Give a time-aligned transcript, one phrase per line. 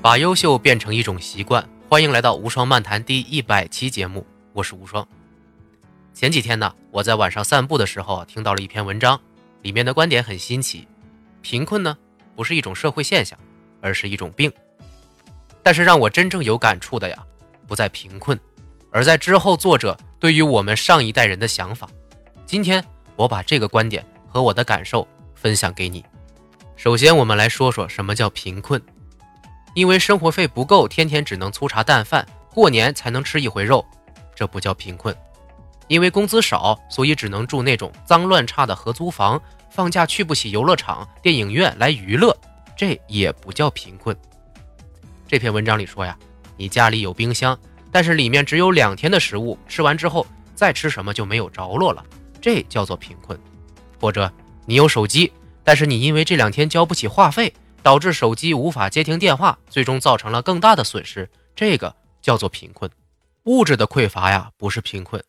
[0.00, 5.06] 把优秀变成一种习惯，欢迎来到无双漫谈第一百期节目，我是无双。
[6.14, 9.20] 前几天呢，我在晚上散步的时候听到了一篇文章，
[9.62, 10.86] 里面的观点很新奇。
[11.42, 11.98] 贫困呢，
[12.36, 13.36] 不是一种社会现象，
[13.80, 14.52] 而是一种病。
[15.64, 17.16] 但是让我真正有感触的呀，
[17.66, 18.38] 不在贫困，
[18.92, 21.88] 而在之后作者对于我们上一代人的想法。
[22.46, 22.82] 今天
[23.16, 26.04] 我把这个观点和我的感受分享给你。
[26.76, 28.80] 首先，我们来说说什么叫贫困。
[29.78, 33.86] 因为生活费不够，天天只能粗茶淡饭，过年才能吃一回肉，
[34.34, 35.14] 这不叫贫困；
[35.86, 42.36] 因为工资少，所以只能住那种脏乱差的合租房，放假去不起游乐场、电影院来娱乐，
[42.76, 44.16] 这也不叫贫困。
[45.28, 46.18] 这篇文章里说呀，
[46.56, 47.56] 你家里有冰箱，
[47.92, 50.26] 但是里面只有两天的食物，吃完之后
[50.56, 52.04] 再吃什么就没有着落了，
[52.40, 53.38] 这叫做贫困；
[54.00, 54.28] 或者
[54.66, 55.32] 你有手机，
[55.62, 57.54] 但是你因为这两天交不起话费。
[57.82, 62.90] 导致手机无法接听电话，最终造成了更大的损失，这个叫做贫困。
[63.44, 65.22] 物质的匮乏呀，不是贫困，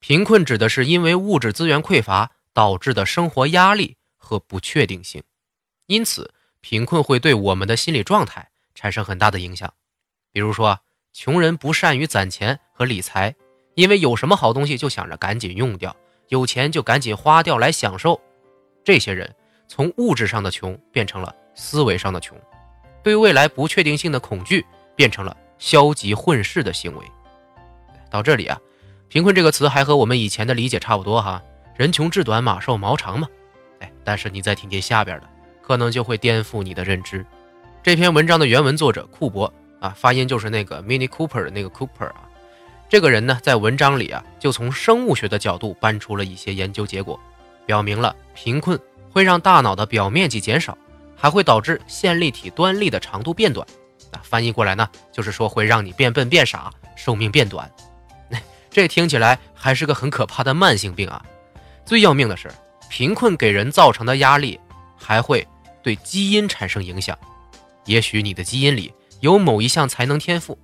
[0.00, 5.22] 贫困指的是因为物质资源匮乏导致的生活压力和不确定性。
[5.86, 9.72] 因此，贫困会对我们的心理状态产生很大的影响。
[10.32, 10.78] 比如说，
[11.14, 13.34] 穷人不善于攒钱和理财，
[13.74, 15.96] 因为有什么好东西就想着赶紧用掉，
[16.28, 18.20] 有钱就赶紧花掉来享受。
[18.84, 19.34] 这些人
[19.66, 21.34] 从物质上的穷变成了。
[21.56, 22.38] 思维上的穷，
[23.02, 27.04] 对未来不确定性的恐惧，变成了消极混世的行为。
[28.08, 28.56] 到这里啊，
[29.08, 31.42] 贫困这个词还和我们以前的理解差不多哈，
[31.74, 33.26] 人穷志短，马瘦毛长嘛。
[33.80, 35.28] 哎，但是你再听听下边的，
[35.60, 37.26] 可能就会颠覆你的认知。
[37.82, 42.28] 这篇文章的原文作者库珀啊，发音就是那个 Mini Cooper 的那个 Cooper 啊。
[42.88, 47.18] 这个人呢，在文章里啊，就从生物学的角度搬出了一些研究结果，
[47.64, 48.78] 表明了贫困
[49.10, 50.76] 会让大脑的表面积减少。
[51.16, 53.66] 还会导致线粒体端粒的长度变短，
[54.12, 57.68] 啊，翻译过来呢，就是说会让你变笨变傻，寿命变短。
[58.70, 61.24] 这听起来还是个很可怕的慢性病啊！
[61.86, 62.52] 最要命的是，
[62.90, 64.60] 贫困给人造成的压力
[64.94, 65.46] 还会
[65.82, 67.18] 对基因产生影响。
[67.86, 70.58] 也许你的基因里有某一项才能天赋，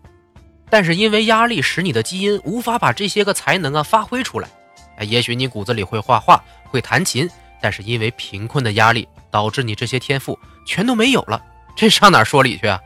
[0.68, 4.48] 但是因为压力使你的基因无法把这些个才能啊发挥出来。
[4.96, 7.26] 哎，也许你骨子里会画画、会弹琴，
[7.62, 9.08] 但是因为贫困的压力。
[9.32, 11.42] 导致你这些天赋全都没有了，
[11.74, 12.78] 这上哪说理去啊？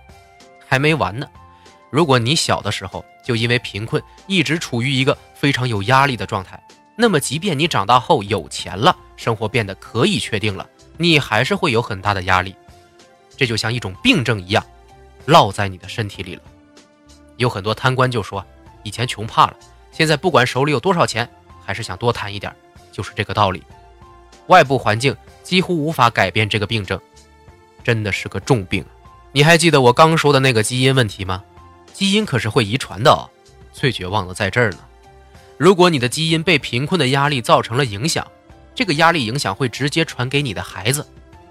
[0.67, 1.29] 还没完呢。
[1.91, 6.61] 如果你小的时候就因为贫困一直处于一个非常有压力的状态，
[6.97, 12.55] 那么即便你长大后有钱了，生活变得可以确定了，你还是会有很大的压力。
[13.37, 14.65] 这就像一种病症一样，
[15.27, 16.43] 落在你的身体里了。
[17.37, 18.45] 有很多贪官就说，
[18.83, 19.57] 以前穷怕了，
[19.93, 21.29] 现在不管手里有多少钱，
[21.65, 22.55] 还是想多贪一点，
[22.91, 23.63] 就是这个道理。
[24.47, 25.15] 外部环境。
[25.47, 27.01] 几乎无法改变这个病症，
[27.85, 28.85] 真的是个重病。
[29.31, 31.45] 你还记得我刚说的那个基因问题吗？
[31.93, 33.31] 基因可是会遗传的哦。
[33.73, 34.79] 最绝望的在这儿呢。
[35.57, 38.27] 如果你的基因被贫困的压力造成了影响，
[38.75, 41.07] 这个压力影响会直接传给你的孩子，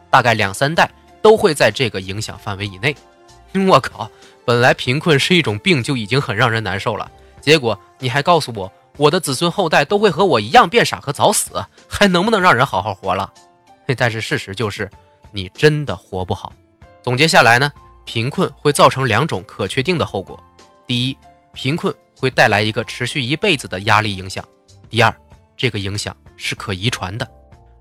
[0.09, 0.91] 大概两三代
[1.21, 2.93] 都会在这个影响范围以内。
[3.65, 4.11] 我靠，
[4.43, 13.31] 本来贫困是一种病就已经很让人难受了，结果你还告诉我我的子孙后代都会和我一样变傻和早死，还能不能让人好好活了？
[13.93, 14.89] 但是事实就是，
[15.31, 16.51] 你真的活不好。
[17.03, 17.71] 总结下来呢，
[18.05, 20.41] 贫困会造成两种可确定的后果：
[20.87, 21.17] 第一，
[21.53, 24.43] 贫困会带来一个持续一辈子的压力影响；
[24.89, 25.13] 第二，
[25.55, 27.29] 这个影响是可遗传的。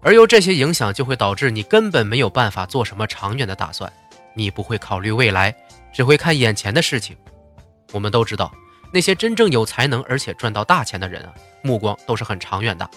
[0.02, 3.90] 而由这些影响就会导致你根本没有办法做什么长远的打算，
[4.34, 5.54] 你不会考虑未来，
[5.94, 7.16] 只会看眼前的事情。
[7.92, 8.52] 我们都知道，
[8.92, 11.32] 那些真正有才能而且赚到大钱的人啊，
[11.62, 12.90] 目光都是很长远的。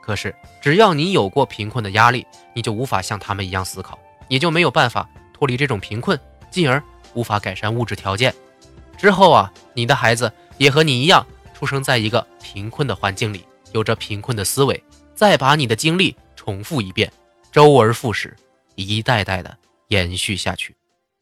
[0.00, 6.18] 可是，只要你有过贫困的压力，你就无法像他们一样思考，也就没有办法脱离这种贫困，
[6.50, 6.82] 进而
[7.14, 8.34] 无法改善物质条件。
[8.96, 14.82] 之后啊，你的孩子也和你一样，出生在一个贫困的环境里，有着贫困的思维，
[15.14, 17.12] 再把你的经历重复一遍，
[17.52, 18.36] 周而复始，
[18.74, 19.56] 一代代的
[19.88, 20.74] 延续下去，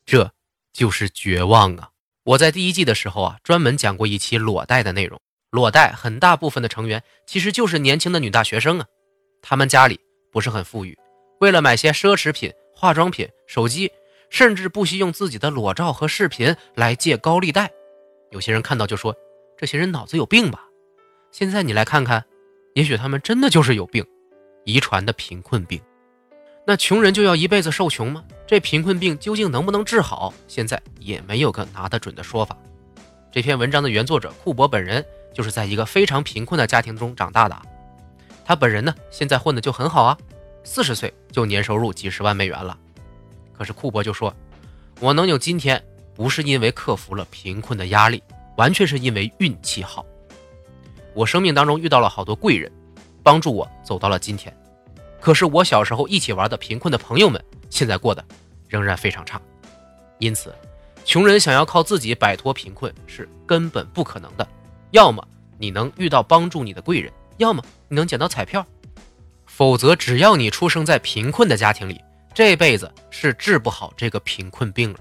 [0.06, 0.30] 这
[0.72, 1.90] 就是绝望啊！
[2.24, 5.20] 我在第一季的时候啊，专门讲过一期裸贷的内容。
[5.50, 8.86] 裸贷很大部分的成员其实就是年轻的女大学生啊，
[9.40, 9.98] 他们家里
[10.30, 10.94] 不是很富裕，
[11.40, 13.90] 为了买些奢侈品、化妆品、手机，
[14.28, 17.70] 甚至不惜用自己的裸照和视频来借高利贷。
[18.30, 19.16] 有些人看到就说
[19.56, 20.66] ：“这些人脑子有病吧？”
[21.32, 22.22] 现在你来看看，
[22.74, 24.04] 也许他们真的就是有病，
[24.66, 25.80] 遗传的贫困病。
[26.66, 28.22] 那穷人就要一辈子受穷吗？
[28.46, 30.34] 这贫困病究竟能不能治好？
[30.46, 32.54] 现在也没有个拿得准的说法。
[33.32, 35.02] 这篇文章的原作者库珀本人。
[35.32, 37.56] 就是在一个非常贫困的家庭中长大的，
[38.44, 40.16] 他本人呢，现在混的就很好啊，
[40.64, 42.76] 四十岁就年收入几十万美元了。
[43.52, 44.34] 可是库珀就说
[45.00, 45.82] ：“我能有今天，
[46.14, 48.22] 不是因为克服了贫困的压力，
[48.56, 50.04] 完全是因为运气好。
[51.14, 52.70] 我生命当中遇到了好多贵人，
[53.22, 54.56] 帮助我走到了今天。
[55.20, 58.24] 可是我小时候一起玩的贫困的朋友们，现在过得
[58.68, 59.40] 仍然非常差。
[60.18, 60.54] 因此，
[61.04, 64.46] 穷人想要靠自己摆脱贫困是根本不可能的。
[64.90, 65.26] 要么
[65.58, 68.64] 你能遇到帮助你的贵人，要么你能捡到彩票。
[69.46, 72.00] 否则，只要你出生在贫困的家庭里，
[72.32, 75.00] 这辈子是治不好这个贫困病了。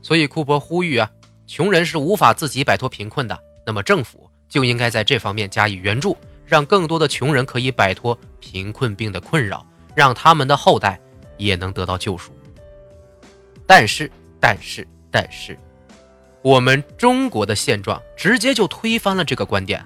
[0.00, 1.10] 所以，库珀呼吁啊，
[1.46, 3.38] 穷人是无法自己摆脱贫困的。
[3.66, 6.16] 那么，政府就应该在这方面加以援助，
[6.46, 10.98] 让更多的穷人可以摆脱贫困病的困扰，让他们的后代
[11.36, 12.32] 也能得到救赎。
[13.66, 15.58] 但是，但是，但是，
[16.44, 19.82] 我们中国的现状直接就推翻了这个观点。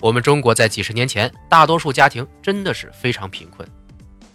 [0.00, 3.66] 我们中国在几十年前，大多数家庭真的是非常贫困，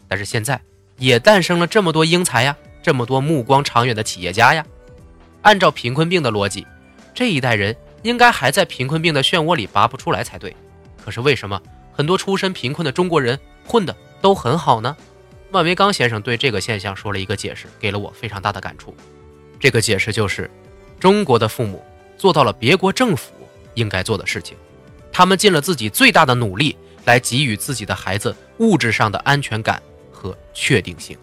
[0.08, 0.60] 但是现在
[0.98, 4.66] 也诞生了这么多英才呀，这么多目光长远的企业家呀。
[5.44, 6.66] 按照贫困病的逻辑，
[7.14, 10.56] 这一代人应该还在贫困病的漩涡里拔不出来才对。
[11.06, 11.62] 可是为什么
[11.92, 14.98] 很多出身贫困的中国人混的都很好呢？
[15.52, 18.96] 万维刚先生对这个现象说了一个解释，给了我非常大的感触。
[19.60, 20.50] 这个解释就是，
[21.00, 21.84] 中国的父母
[22.18, 23.32] 做到了别国政府
[23.74, 24.56] 应该做的事情。
[25.12, 26.76] 他们尽了自己最大的努力
[27.06, 29.82] 来给予自己的孩子物质上的安全感
[30.12, 31.18] 和确定性。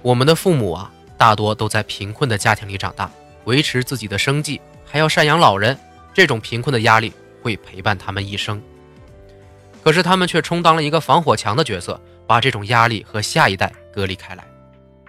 [0.00, 3.10] 我们的父母啊，大多都在贫困的家庭里长大，
[3.44, 5.78] 维持自己的生计，还要赡养老人，
[6.12, 8.60] 这种贫困的压力会陪伴他们一生。
[9.84, 14.44] 可是他们却充当了一个防火墙的角色，把这种压力和下一代隔离开来。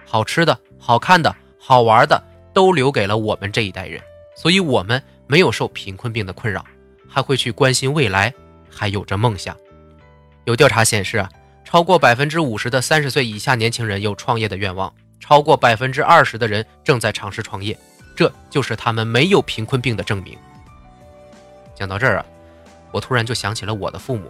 [0.04, 2.22] 好吃的、好看的、好玩的
[2.54, 4.00] 都留给了我们这一代人，
[4.34, 6.64] 所以我们没有受贫困病的困扰。
[7.06, 8.34] 还会去关心未来，
[8.68, 9.56] 还有着梦想。
[10.46, 11.30] 有调查显示啊，
[11.64, 17.78] 超过百分之五十的三十岁以下年轻人有创业的愿望，超过百分之二十的人正在尝试创业，
[18.16, 20.36] 这就是他们没有贫困病的证明。
[21.72, 22.26] 讲到这儿啊，
[22.90, 24.28] 我突然就想起了我的父母。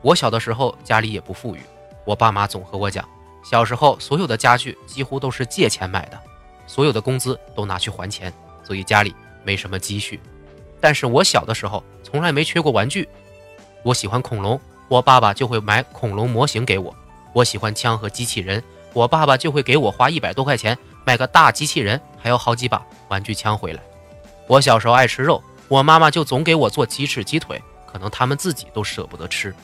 [0.00, 1.60] 我小的时候家里也不富裕，
[2.04, 3.04] 我爸妈总和我讲，
[3.42, 6.20] 小时候所有的家具几乎都是借钱买的，
[6.66, 8.32] 所有的工资都拿去还钱，
[8.62, 9.14] 所以家里
[9.44, 10.20] 没什么积蓄。
[10.80, 13.08] 但是我小的时候从来没缺过玩具，
[13.82, 16.94] 我喜欢恐龙，我爸爸就会买恐龙模型给我；
[17.32, 23.82] 我喜欢枪和机器人，我爸爸就会给我花一百多块钱买个大机器人，还有好几把玩具枪回来。
[24.46, 29.54] 我小时候爱吃肉，我妈妈就总给我做鸡翅、鸡腿，可能他们自己都舍不得吃。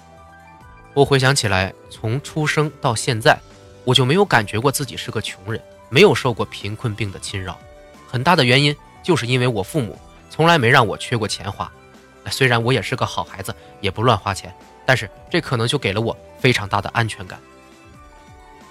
[0.95, 3.39] 我回想起来，从出生到现在，
[3.85, 7.57] 我就没有感觉过自己是个穷人，没有受过贫困病的侵扰。
[8.09, 8.75] 很大的原因
[9.05, 9.97] 就是因为我父母。
[10.31, 11.71] 从来没让我缺过钱花，
[12.31, 14.51] 虽然我也是个好孩子，也不乱花钱，
[14.87, 17.39] 但是这可能就给了我非常大的安全感。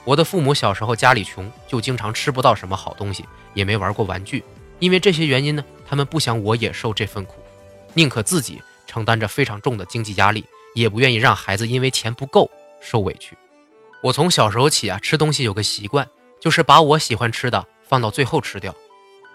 [0.04, 3.24] 我的父母小时候家里穷，就经常吃不到什么好东西，
[3.54, 4.44] 也没玩过玩具。
[4.80, 7.36] 因为这些原因呢，他们不想我也受这份苦，
[7.94, 12.50] 宁可自己承担着非常重的经济压力，也不愿意让孩子因为钱不够
[12.82, 13.38] 受委屈。
[14.02, 16.10] 我从小时候起啊，吃东西有个习惯，
[16.42, 18.76] 就是把我喜欢吃的放到最后吃掉。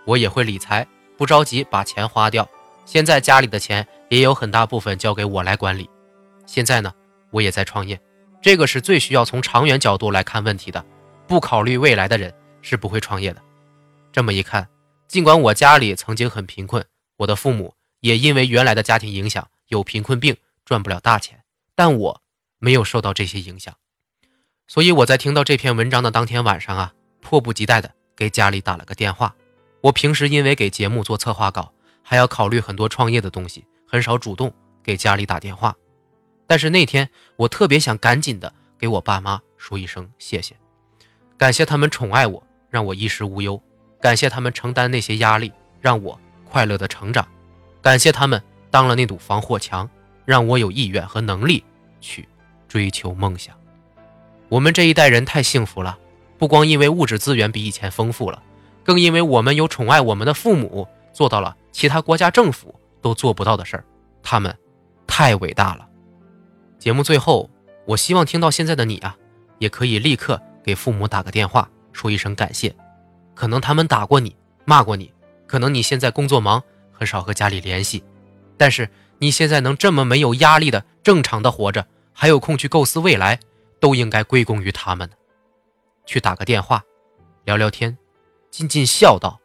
[0.04, 0.86] 我也会理财。
[1.18, 2.46] 不着急把钱花掉，
[2.84, 5.88] 现在家里的钱也有很大部分交给我来管理。
[6.44, 6.92] 现在呢，
[7.30, 7.98] 我也在创业，
[8.42, 10.84] 这个是最需要从长远角度来看问题的。
[11.26, 13.40] 不考虑未来的人是不会创业的。
[14.12, 14.68] 这么一看，
[15.08, 16.84] 尽管我家里曾经很贫困，
[17.16, 20.36] 我的父母也因为原来的家庭影响有贫困病，
[20.66, 21.42] 赚不了大钱，
[21.74, 22.20] 但我
[22.58, 23.74] 没有受到这些影响。
[24.68, 29.34] 所以我在听到这篇文章的当天晚上啊，迫不及待的给家里打了个电话。
[29.80, 35.74] 我平时因为给节目做策划稿，还要考虑很多创业的东西，很少主动给家里打电话。
[36.48, 40.56] 但是那天我特别想赶紧的给我爸妈说一声谢谢，
[41.36, 43.60] 感谢他们宠爱我，让我衣食无忧；
[44.00, 47.24] 感谢他们承担那些压力，让我快乐的成长；
[47.80, 49.88] 感谢他们当了那堵防火墙，
[50.24, 51.62] 让我有意愿和能力
[52.00, 52.28] 去
[52.66, 53.56] 追求梦想。
[54.48, 55.98] 我们这一代人太幸福了，
[56.38, 58.42] 不光因为物质资源比以前丰富了。
[58.84, 62.72] 更因为我们有宠爱我们的父母，做到了其他国家政府
[63.02, 63.84] 都做不到的事儿，
[64.22, 64.56] 他们
[65.06, 65.86] 太伟大了。
[66.78, 67.50] 节目最后，
[67.84, 69.16] 我希望听到现在的你啊，
[69.58, 72.72] 也可以立刻给父母打个电话，说一声感谢。
[73.34, 75.12] 可能他们打过你，骂过你，
[75.48, 76.62] 可能你现在工作忙，
[76.92, 78.04] 很少和家里联系，
[78.56, 78.88] 但是
[79.18, 83.40] 你现在能这么没有压力的正常的活着，还有空去构思未来，
[83.80, 85.10] 都应该归功于他们。
[86.04, 86.84] 去打个电话，
[87.44, 87.96] 聊聊天。
[88.50, 89.38] 尽尽孝道，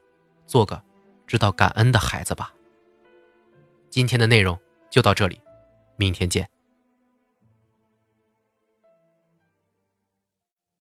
[0.45, 0.81] 做个
[1.27, 2.53] 知道感恩的孩子吧。
[3.89, 4.57] 今天的内容
[4.89, 5.41] 就到这里，
[5.97, 6.50] 明天见。